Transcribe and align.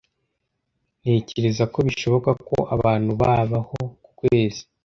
Ntekereza 1.01 1.63
ko 1.73 1.77
bishoboka 1.87 2.29
ko 2.47 2.57
abantu 2.75 3.11
babaho 3.21 3.77
ku 4.03 4.11
kwezi. 4.19 4.61